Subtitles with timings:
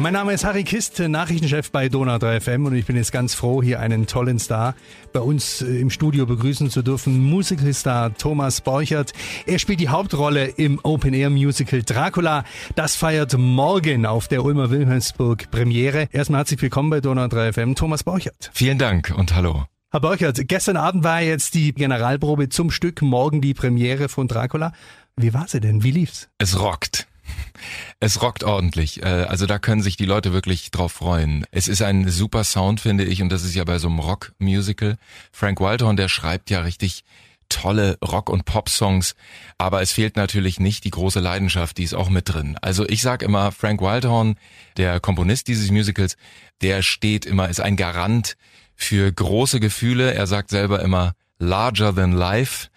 [0.00, 3.34] Mein Name ist Harry Kist, Nachrichtenchef bei Donau 3 FM und ich bin jetzt ganz
[3.34, 4.74] froh, hier einen tollen Star
[5.12, 7.20] bei uns äh, im Studio begrüßen zu dürfen.
[7.20, 9.12] Musicalstar Thomas Borchert.
[9.44, 12.44] Er spielt die Hauptrolle im Open Air Musical Dracula.
[12.76, 16.08] Das feiert morgen auf der Ulmer Wilhelmsburg Premiere.
[16.12, 18.50] Erstmal herzlich willkommen bei Donau 3 FM, Thomas Borchert.
[18.54, 19.66] Vielen Dank und hallo.
[19.90, 24.72] Herr Borchert, gestern Abend war jetzt die Generalprobe zum Stück, morgen die Premiere von Dracula.
[25.18, 25.82] Wie war sie denn?
[25.82, 26.30] Wie lief's?
[26.38, 27.06] Es rockt.
[28.00, 29.02] Es rockt ordentlich.
[29.02, 31.44] Äh, also da können sich die Leute wirklich drauf freuen.
[31.50, 34.96] Es ist ein super Sound, finde ich, und das ist ja bei so einem Rock-Musical.
[35.32, 37.04] Frank Wildhorn, der schreibt ja richtig
[37.50, 39.14] tolle Rock- und Pop-Songs,
[39.58, 42.56] aber es fehlt natürlich nicht die große Leidenschaft, die ist auch mit drin.
[42.62, 44.36] Also ich sag immer, Frank Wildhorn,
[44.78, 46.16] der Komponist dieses Musicals,
[46.62, 48.36] der steht immer, ist ein Garant
[48.74, 50.14] für große Gefühle.
[50.14, 52.68] Er sagt selber immer, larger than life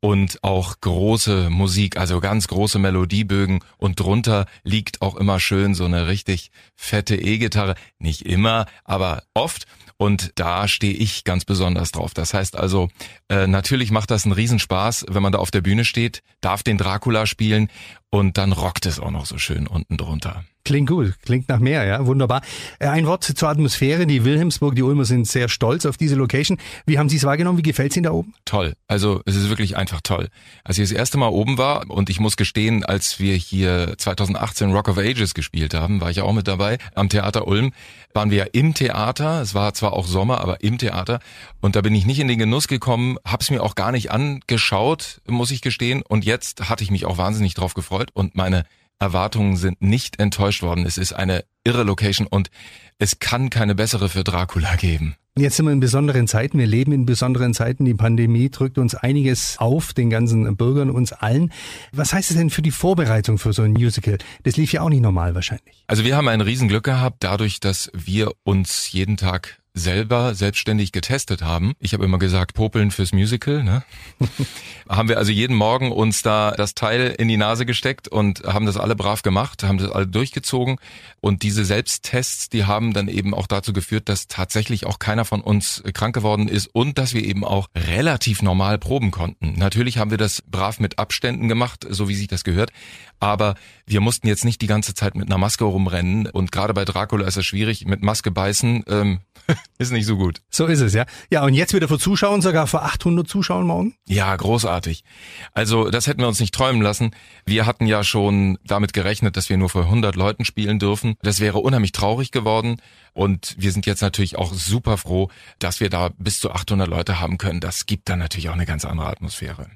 [0.00, 5.84] und auch große Musik, also ganz große Melodiebögen und drunter liegt auch immer schön so
[5.84, 7.74] eine richtig fette E-Gitarre.
[7.98, 9.66] Nicht immer, aber oft.
[9.98, 12.14] Und da stehe ich ganz besonders drauf.
[12.14, 12.88] Das heißt also,
[13.28, 16.78] äh, natürlich macht das einen Riesenspaß, wenn man da auf der Bühne steht, darf den
[16.78, 17.68] Dracula spielen
[18.10, 20.44] und dann rockt es auch noch so schön unten drunter.
[20.64, 22.40] Klingt gut, klingt nach mehr, ja, wunderbar.
[22.78, 24.06] Äh, ein Wort zur Atmosphäre.
[24.06, 26.56] Die Wilhelmsburg, die Ulmer sind sehr stolz auf diese Location.
[26.86, 27.58] Wie haben Sie es wahrgenommen?
[27.58, 28.34] Wie gefällt es Ihnen da oben?
[28.44, 28.74] Toll.
[28.86, 30.28] Also es ist wirklich einfach toll.
[30.62, 34.70] Als ich das erste Mal oben war und ich muss gestehen, als wir hier 2018
[34.70, 37.72] Rock of Ages gespielt haben, war ich ja auch mit dabei am Theater Ulm,
[38.14, 39.42] waren wir ja im Theater.
[39.42, 41.18] Es war zwar auch Sommer, aber im Theater.
[41.60, 45.20] Und da bin ich nicht in den Genuss gekommen, hab's mir auch gar nicht angeschaut,
[45.26, 46.02] muss ich gestehen.
[46.02, 48.64] Und jetzt hatte ich mich auch wahnsinnig drauf gefreut und meine
[49.02, 50.86] Erwartungen sind nicht enttäuscht worden.
[50.86, 52.50] Es ist eine irre Location und
[52.98, 55.16] es kann keine bessere für Dracula geben.
[55.36, 56.58] Jetzt sind wir in besonderen Zeiten.
[56.58, 57.86] Wir leben in besonderen Zeiten.
[57.86, 61.52] Die Pandemie drückt uns einiges auf, den ganzen Bürgern, uns allen.
[61.90, 64.18] Was heißt es denn für die Vorbereitung für so ein Musical?
[64.42, 65.84] Das lief ja auch nicht normal wahrscheinlich.
[65.86, 71.42] Also wir haben ein Riesenglück gehabt, dadurch, dass wir uns jeden Tag selber selbstständig getestet
[71.42, 71.72] haben.
[71.80, 73.62] Ich habe immer gesagt, popeln fürs Musical.
[73.62, 73.82] Ne?
[74.88, 78.66] haben wir also jeden Morgen uns da das Teil in die Nase gesteckt und haben
[78.66, 80.76] das alle brav gemacht, haben das alle durchgezogen.
[81.20, 85.40] Und diese Selbsttests, die haben dann eben auch dazu geführt, dass tatsächlich auch keiner von
[85.40, 89.54] uns krank geworden ist und dass wir eben auch relativ normal proben konnten.
[89.56, 92.72] Natürlich haben wir das brav mit Abständen gemacht, so wie sich das gehört.
[93.20, 93.54] Aber
[93.86, 96.26] wir mussten jetzt nicht die ganze Zeit mit einer Maske rumrennen.
[96.26, 98.82] Und gerade bei Dracula ist es schwierig, mit Maske beißen.
[98.88, 99.20] Ähm,
[99.78, 100.40] ist nicht so gut.
[100.50, 101.04] So ist es, ja.
[101.30, 103.94] Ja, und jetzt wieder vor Zuschauern, sogar vor 800 Zuschauern morgen?
[104.06, 105.04] Ja, großartig.
[105.52, 107.10] Also das hätten wir uns nicht träumen lassen.
[107.44, 111.14] Wir hatten ja schon damit gerechnet, dass wir nur vor 100 Leuten spielen dürfen.
[111.22, 112.76] Das wäre unheimlich traurig geworden.
[113.12, 115.28] Und wir sind jetzt natürlich auch super froh,
[115.58, 117.60] dass wir da bis zu 800 Leute haben können.
[117.60, 119.68] Das gibt dann natürlich auch eine ganz andere Atmosphäre.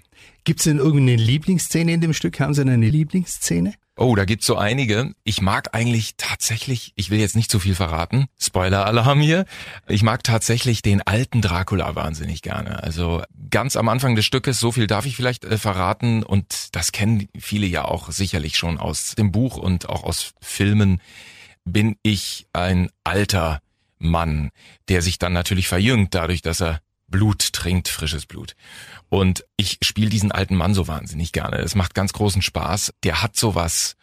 [0.45, 2.39] Gibt es denn irgendeine Lieblingsszene in dem Stück?
[2.41, 3.75] Haben Sie denn eine Lieblingsszene?
[3.99, 5.15] Oh, da gibt's so einige.
[5.25, 9.47] Ich mag eigentlich tatsächlich, ich will jetzt nicht zu viel verraten, Spoiler-Alarm hier.
[9.89, 12.83] Ich mag tatsächlich den alten Dracula wahnsinnig gerne.
[12.83, 16.93] Also ganz am Anfang des Stückes, so viel darf ich vielleicht äh, verraten und das
[16.93, 21.01] kennen viele ja auch sicherlich schon aus dem Buch und auch aus Filmen,
[21.65, 23.61] bin ich ein alter
[23.99, 24.51] Mann,
[24.89, 28.55] der sich dann natürlich verjüngt dadurch, dass er Blut trinkt, frisches Blut.
[29.09, 31.59] Und ich spiele diesen alten Mann so wahnsinnig gerne.
[31.59, 32.95] Es macht ganz großen Spaß.
[33.05, 33.97] Der hat sowas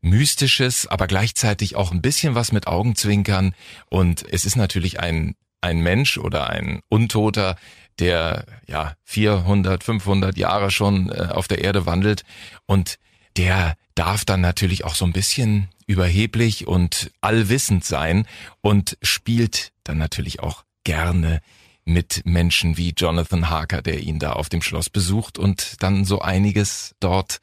[0.00, 3.54] Mystisches, aber gleichzeitig auch ein bisschen was mit Augenzwinkern.
[3.88, 7.56] Und es ist natürlich ein, ein Mensch oder ein Untoter,
[7.98, 12.22] der ja 400, 500 Jahre schon äh, auf der Erde wandelt.
[12.66, 12.98] Und
[13.36, 18.26] der darf dann natürlich auch so ein bisschen überheblich und allwissend sein
[18.60, 21.40] und spielt dann natürlich auch gerne
[21.84, 26.20] mit Menschen wie Jonathan Harker, der ihn da auf dem Schloss besucht und dann so
[26.20, 27.40] einiges dort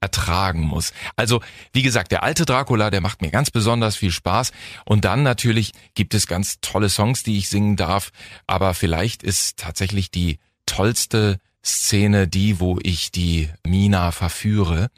[0.00, 0.92] ertragen muss.
[1.16, 1.40] Also,
[1.72, 4.52] wie gesagt, der alte Dracula, der macht mir ganz besonders viel Spaß.
[4.84, 8.10] Und dann natürlich gibt es ganz tolle Songs, die ich singen darf.
[8.46, 14.90] Aber vielleicht ist tatsächlich die tollste Szene die, wo ich die Mina verführe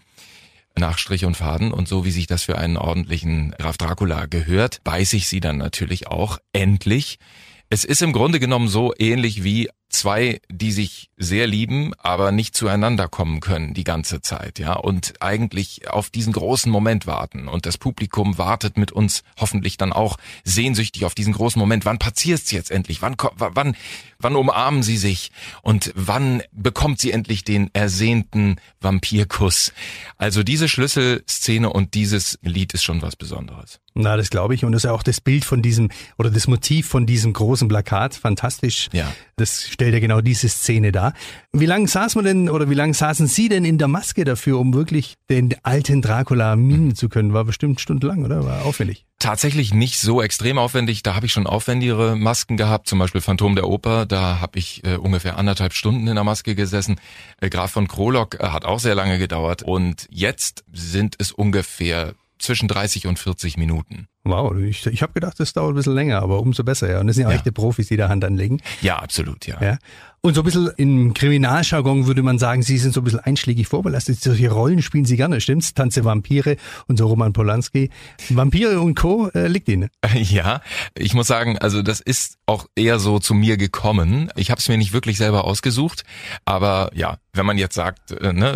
[0.78, 4.82] nach Strich und Faden und so wie sich das für einen ordentlichen Graf Dracula gehört,
[4.84, 7.18] beiß ich sie dann natürlich auch endlich
[7.68, 12.54] es ist im Grunde genommen so ähnlich wie zwei, die sich sehr lieben, aber nicht
[12.54, 17.48] zueinander kommen können die ganze Zeit, ja, und eigentlich auf diesen großen Moment warten.
[17.48, 21.84] Und das Publikum wartet mit uns hoffentlich dann auch sehnsüchtig auf diesen großen Moment.
[21.84, 23.02] Wann passiert's jetzt endlich?
[23.02, 23.76] Wann, wann,
[24.18, 25.30] wann umarmen sie sich?
[25.62, 29.72] Und wann bekommt sie endlich den ersehnten Vampirkuss?
[30.18, 33.80] Also diese Schlüsselszene und dieses Lied ist schon was Besonderes.
[33.98, 34.64] Na, das glaube ich.
[34.64, 35.88] Und das ist ja auch das Bild von diesem
[36.18, 38.14] oder das Motiv von diesem großen Plakat.
[38.14, 38.90] Fantastisch.
[38.92, 39.10] Ja.
[39.36, 41.14] Das stellt stellt ja genau diese Szene dar.
[41.52, 44.58] Wie lange saß man denn oder wie lange saßen Sie denn in der Maske dafür,
[44.58, 47.32] um wirklich den alten Dracula mimen zu können?
[47.32, 48.44] War bestimmt stundenlang, oder?
[48.44, 49.06] War aufwendig.
[49.20, 51.04] Tatsächlich nicht so extrem aufwendig.
[51.04, 54.06] Da habe ich schon aufwendigere Masken gehabt, zum Beispiel Phantom der Oper.
[54.06, 56.96] Da habe ich äh, ungefähr anderthalb Stunden in der Maske gesessen.
[57.40, 59.62] Äh, Graf von Krolok äh, hat auch sehr lange gedauert.
[59.62, 64.08] Und jetzt sind es ungefähr zwischen 30 und 40 Minuten.
[64.26, 67.00] Wow, ich, ich habe gedacht, das dauert ein bisschen länger, aber umso besser, ja.
[67.00, 67.36] Und das sind ja, ja.
[67.36, 68.60] echte Profis, die da Hand anlegen.
[68.82, 69.56] Ja, absolut, ja.
[69.62, 69.78] ja.
[70.26, 73.68] Und so ein bisschen im Kriminaljargon würde man sagen, Sie sind so ein bisschen einschlägig
[73.68, 74.20] vorbelastet.
[74.20, 75.72] Solche Rollen spielen Sie gerne, stimmt's?
[75.72, 76.56] Tanze Vampire
[76.88, 77.90] und so Roman Polanski.
[78.30, 79.28] Vampire und Co.
[79.28, 79.88] Äh, liegt Ihnen.
[80.16, 80.62] Ja,
[80.96, 84.32] ich muss sagen, also das ist auch eher so zu mir gekommen.
[84.34, 86.02] Ich habe es mir nicht wirklich selber ausgesucht,
[86.44, 88.48] aber ja, wenn man jetzt sagt, äh, ne,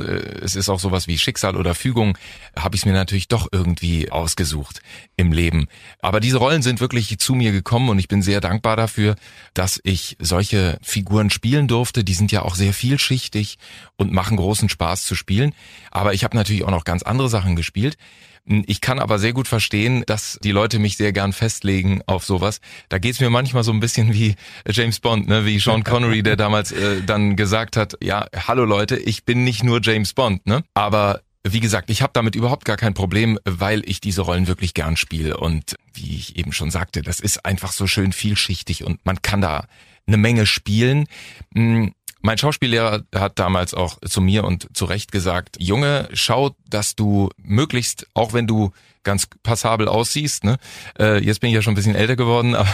[0.43, 2.19] es ist auch sowas wie Schicksal oder Fügung,
[2.59, 4.81] habe ich es mir natürlich doch irgendwie ausgesucht
[5.17, 5.60] im Leben.
[6.01, 9.17] Aber diese Rollen sind wirklich zu mir gekommen und ich bin sehr dankbar dafür,
[9.55, 12.05] dass ich solche Figuren spielen spielen durfte.
[12.05, 13.59] Die sind ja auch sehr vielschichtig
[13.97, 15.53] und machen großen Spaß zu spielen.
[15.91, 17.97] Aber ich habe natürlich auch noch ganz andere Sachen gespielt.
[18.45, 22.61] Ich kann aber sehr gut verstehen, dass die Leute mich sehr gern festlegen auf sowas.
[22.89, 24.35] Da geht's mir manchmal so ein bisschen wie
[24.69, 25.45] James Bond, ne?
[25.45, 29.65] wie Sean Connery, der damals äh, dann gesagt hat, ja, hallo Leute, ich bin nicht
[29.65, 30.63] nur James Bond, ne?
[30.75, 34.75] Aber wie gesagt, ich habe damit überhaupt gar kein Problem, weil ich diese Rollen wirklich
[34.75, 35.39] gern spiele.
[35.39, 39.41] Und wie ich eben schon sagte, das ist einfach so schön vielschichtig und man kann
[39.41, 39.65] da
[40.07, 41.07] eine Menge spielen.
[41.55, 46.95] Hm, mein Schauspiellehrer hat damals auch zu mir und zu Recht gesagt, Junge, schau, dass
[46.95, 48.73] du möglichst, auch wenn du
[49.11, 50.59] ganz passabel aussiehst, ne?
[50.97, 52.69] Äh, jetzt bin ich ja schon ein bisschen älter geworden, aber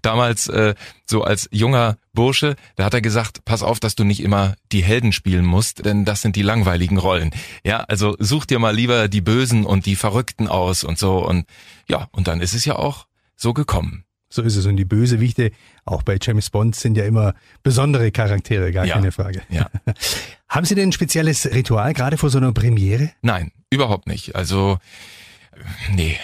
[0.00, 0.76] damals äh,
[1.06, 4.84] so als junger Bursche, da hat er gesagt, pass auf, dass du nicht immer die
[4.84, 7.32] Helden spielen musst, denn das sind die langweiligen Rollen.
[7.64, 11.46] Ja, also such dir mal lieber die Bösen und die Verrückten aus und so und
[11.88, 13.06] ja, und dann ist es ja auch
[13.36, 14.04] so gekommen.
[14.32, 14.64] So ist es.
[14.64, 15.50] Und die Bösewichte,
[15.84, 19.42] auch bei James Bond, sind ja immer besondere Charaktere, gar ja, keine Frage.
[19.50, 19.68] Ja.
[20.48, 23.10] Haben Sie denn ein spezielles Ritual gerade vor so einer Premiere?
[23.20, 24.34] Nein, überhaupt nicht.
[24.34, 24.78] Also,
[25.90, 26.18] nee.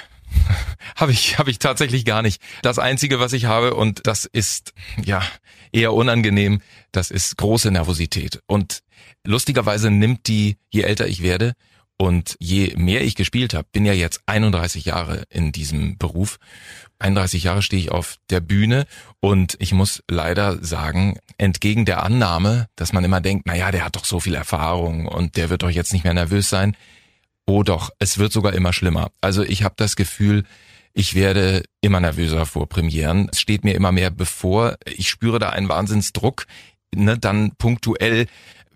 [0.96, 2.42] habe ich habe ich tatsächlich gar nicht.
[2.62, 5.22] Das einzige, was ich habe und das ist ja
[5.72, 6.60] eher unangenehm,
[6.92, 8.82] das ist große Nervosität und
[9.24, 11.54] lustigerweise nimmt die je älter ich werde
[11.98, 16.38] und je mehr ich gespielt habe, bin ja jetzt 31 Jahre in diesem Beruf.
[17.00, 18.86] 31 Jahre stehe ich auf der Bühne
[19.20, 23.84] und ich muss leider sagen, entgegen der Annahme, dass man immer denkt, na ja, der
[23.84, 26.76] hat doch so viel Erfahrung und der wird doch jetzt nicht mehr nervös sein.
[27.48, 29.10] Oh doch, es wird sogar immer schlimmer.
[29.22, 30.44] Also ich habe das Gefühl,
[30.92, 33.30] ich werde immer nervöser vor Premieren.
[33.32, 34.76] Es steht mir immer mehr bevor.
[34.84, 36.44] Ich spüre da einen Wahnsinnsdruck,
[36.94, 38.26] ne, dann punktuell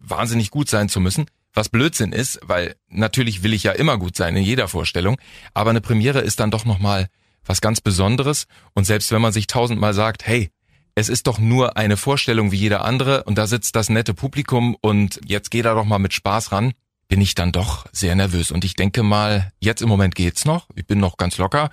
[0.01, 4.17] wahnsinnig gut sein zu müssen was Blödsinn ist, weil natürlich will ich ja immer gut
[4.17, 5.19] sein in jeder Vorstellung,
[5.53, 7.09] aber eine Premiere ist dann doch nochmal
[7.45, 10.51] was ganz Besonderes und selbst wenn man sich tausendmal sagt, hey,
[10.95, 14.77] es ist doch nur eine Vorstellung wie jeder andere und da sitzt das nette Publikum
[14.81, 16.73] und jetzt geh da doch mal mit Spaß ran,
[17.13, 18.51] bin ich dann doch sehr nervös.
[18.51, 21.69] Und ich denke mal, jetzt im Moment geht's noch, ich bin noch ganz locker,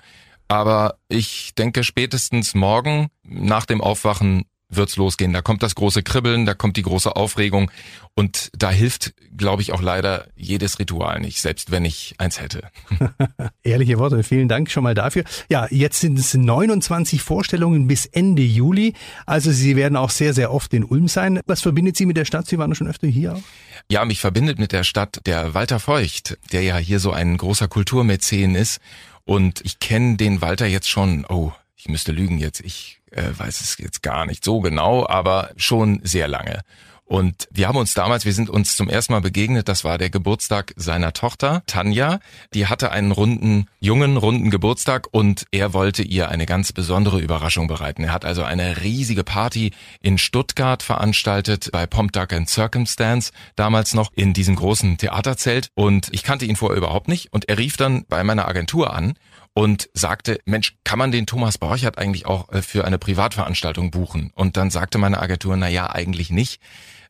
[0.50, 5.34] aber ich denke spätestens morgen nach dem Aufwachen wird's losgehen.
[5.34, 7.72] Da kommt das große Kribbeln, da kommt die große Aufregung
[8.16, 12.70] und da hilft, glaube ich, auch leider jedes Ritual nicht, selbst wenn ich eins hätte.
[13.64, 15.24] Ehrliche Worte, vielen Dank schon mal dafür.
[15.50, 18.94] Ja, jetzt sind es 29 Vorstellungen bis Ende Juli.
[19.26, 21.40] Also Sie werden auch sehr, sehr oft in Ulm sein.
[21.46, 22.48] Was verbindet Sie mit der Stadt?
[22.48, 23.42] Sie waren schon öfter hier auch?
[23.90, 27.68] Ja, mich verbindet mit der Stadt der Walter Feucht, der ja hier so ein großer
[27.68, 28.80] Kulturmäzen ist.
[29.26, 33.62] Und ich kenne den Walter jetzt schon, oh, ich müsste lügen jetzt, ich äh, weiß
[33.62, 36.62] es jetzt gar nicht so genau, aber schon sehr lange.
[37.10, 40.12] Und wir haben uns damals, wir sind uns zum ersten Mal begegnet, das war der
[40.12, 42.20] Geburtstag seiner Tochter, Tanja.
[42.54, 47.68] Die hatte einen runden, jungen, runden Geburtstag und er wollte ihr eine ganz besondere Überraschung
[47.68, 48.04] bereiten.
[48.04, 53.96] Er hat also eine riesige Party in Stuttgart veranstaltet, bei Pomp Duck and Circumstance, damals
[53.96, 55.72] noch in diesem großen Theaterzelt.
[55.74, 57.34] Und ich kannte ihn vorher überhaupt nicht.
[57.34, 59.16] Und er rief dann bei meiner Agentur an
[59.54, 64.32] und sagte, Mensch, kann man den Thomas Borchert eigentlich auch äh, für eine Privatveranstaltung buchen?
[64.36, 66.62] Und dann sagte meine Agentur, na ja, eigentlich nicht.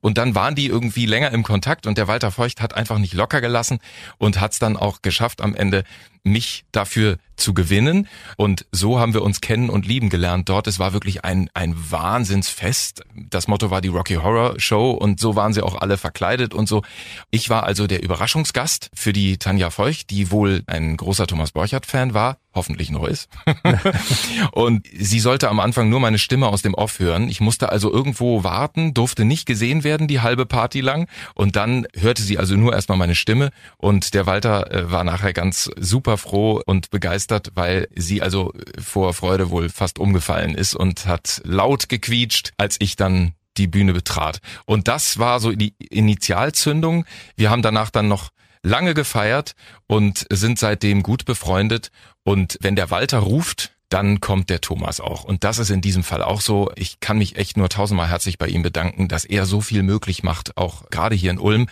[0.01, 3.13] Und dann waren die irgendwie länger im Kontakt und der Walter Feucht hat einfach nicht
[3.13, 3.79] locker gelassen
[4.17, 5.83] und hat es dann auch geschafft, am Ende
[6.23, 8.07] mich dafür zu gewinnen.
[8.37, 10.67] Und so haben wir uns kennen und lieben gelernt dort.
[10.67, 13.03] Es war wirklich ein, ein Wahnsinnsfest.
[13.15, 16.67] Das Motto war die Rocky Horror Show und so waren sie auch alle verkleidet und
[16.67, 16.83] so.
[17.31, 22.13] Ich war also der Überraschungsgast für die Tanja Feucht, die wohl ein großer Thomas Borchardt-Fan
[22.13, 23.29] war, hoffentlich noch ist.
[24.51, 27.29] und sie sollte am Anfang nur meine Stimme aus dem Off hören.
[27.29, 31.07] Ich musste also irgendwo warten, durfte nicht gesehen werden die halbe Party lang.
[31.35, 35.31] Und dann hörte sie also nur erstmal meine Stimme und der Walter äh, war nachher
[35.31, 41.05] ganz super froh und begeistert, weil sie also vor Freude wohl fast umgefallen ist und
[41.05, 44.39] hat laut gequietscht, als ich dann die Bühne betrat.
[44.65, 47.05] Und das war so die Initialzündung.
[47.35, 48.29] Wir haben danach dann noch
[48.63, 49.53] lange gefeiert
[49.87, 51.91] und sind seitdem gut befreundet.
[52.23, 55.23] Und wenn der Walter ruft, dann kommt der Thomas auch.
[55.23, 56.71] Und das ist in diesem Fall auch so.
[56.75, 60.23] Ich kann mich echt nur tausendmal herzlich bei ihm bedanken, dass er so viel möglich
[60.23, 61.67] macht, auch gerade hier in Ulm.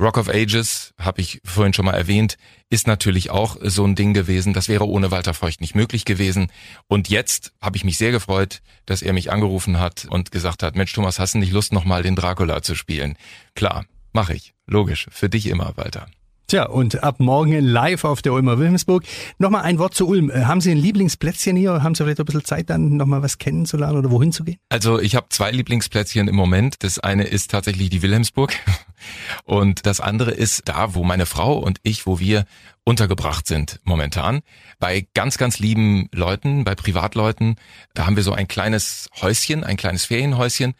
[0.00, 2.36] Rock of Ages, habe ich vorhin schon mal erwähnt,
[2.68, 4.52] ist natürlich auch so ein Ding gewesen.
[4.52, 6.48] Das wäre ohne Walter Feucht nicht möglich gewesen.
[6.88, 10.74] Und jetzt habe ich mich sehr gefreut, dass er mich angerufen hat und gesagt hat,
[10.74, 13.16] Mensch Thomas, hast du nicht Lust, nochmal den Dracula zu spielen?
[13.54, 14.54] Klar, mache ich.
[14.66, 15.06] Logisch.
[15.10, 16.06] Für dich immer, Walter.
[16.46, 19.04] Tja, und ab morgen live auf der Ulmer Wilhelmsburg.
[19.38, 20.30] Nochmal ein Wort zu Ulm.
[20.30, 21.82] Äh, haben Sie ein Lieblingsplätzchen hier?
[21.82, 24.58] Haben Sie vielleicht ein bisschen Zeit, dann nochmal was kennenzulernen oder wohin zu gehen?
[24.68, 26.84] Also ich habe zwei Lieblingsplätzchen im Moment.
[26.84, 28.52] Das eine ist tatsächlich die Wilhelmsburg
[29.44, 32.44] und das andere ist da, wo meine Frau und ich, wo wir
[32.84, 34.42] untergebracht sind momentan.
[34.78, 37.56] Bei ganz, ganz lieben Leuten, bei Privatleuten.
[37.94, 40.74] Da haben wir so ein kleines Häuschen, ein kleines Ferienhäuschen.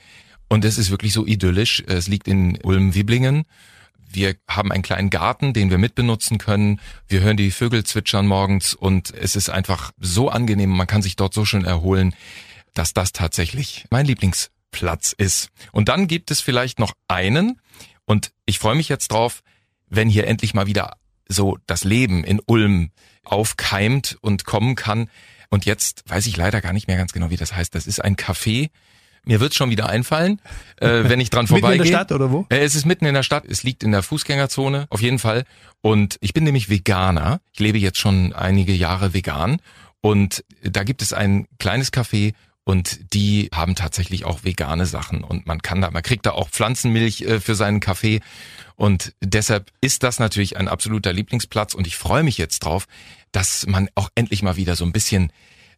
[0.48, 1.82] Und es ist wirklich so idyllisch.
[1.86, 3.44] Es liegt in Ulm-Wiblingen
[4.14, 6.80] wir haben einen kleinen Garten, den wir mitbenutzen können.
[7.08, 10.70] Wir hören die Vögel zwitschern morgens und es ist einfach so angenehm.
[10.70, 12.14] Man kann sich dort so schön erholen,
[12.74, 15.50] dass das tatsächlich mein Lieblingsplatz ist.
[15.72, 17.60] Und dann gibt es vielleicht noch einen
[18.04, 19.42] und ich freue mich jetzt drauf,
[19.88, 20.96] wenn hier endlich mal wieder
[21.28, 22.90] so das Leben in Ulm
[23.24, 25.08] aufkeimt und kommen kann.
[25.50, 27.74] Und jetzt weiß ich leider gar nicht mehr ganz genau, wie das heißt.
[27.74, 28.70] Das ist ein Café
[29.24, 30.40] mir wird's schon wieder einfallen,
[30.80, 31.78] äh, wenn ich dran vorbeigehe.
[31.78, 32.46] mitten in der Stadt oder wo?
[32.48, 33.44] Äh, es ist mitten in der Stadt.
[33.46, 35.44] Es liegt in der Fußgängerzone, auf jeden Fall.
[35.80, 37.40] Und ich bin nämlich Veganer.
[37.52, 39.58] Ich lebe jetzt schon einige Jahre vegan.
[40.00, 45.46] Und da gibt es ein kleines Café und die haben tatsächlich auch vegane Sachen und
[45.46, 48.20] man kann da, man kriegt da auch Pflanzenmilch äh, für seinen Kaffee
[48.76, 52.86] und deshalb ist das natürlich ein absoluter Lieblingsplatz und ich freue mich jetzt drauf,
[53.32, 55.30] dass man auch endlich mal wieder so ein bisschen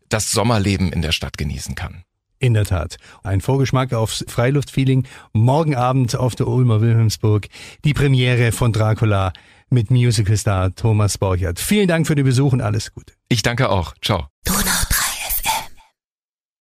[0.09, 2.05] das Sommerleben in der Stadt genießen kann.
[2.39, 2.97] In der Tat.
[3.23, 5.07] Ein Vorgeschmack aufs Freiluftfeeling.
[5.33, 7.47] Morgen Abend auf der Ulmer Wilhelmsburg.
[7.85, 9.33] Die Premiere von Dracula
[9.71, 11.59] mit Musicalstar Thomas Borchert.
[11.59, 13.15] Vielen Dank für den Besuch und alles Gute.
[13.29, 13.95] Ich danke auch.
[14.03, 14.27] Ciao.
[14.45, 14.86] Donau